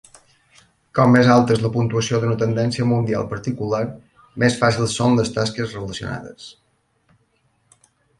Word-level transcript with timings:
Com 0.99 1.11
més 1.15 1.27
alta 1.33 1.53
és 1.55 1.59
la 1.65 1.69
puntuació 1.73 2.21
d'una 2.23 2.37
tendència 2.43 2.87
mundial 2.91 3.27
particular, 3.33 3.81
més 4.45 4.57
fàcils 4.63 4.97
són 5.01 5.19
les 5.19 5.31
tasques 5.37 5.77
relacionades. 5.79 6.49